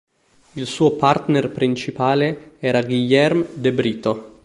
[0.53, 4.39] Il suo partner principale era Guilherme de Brito.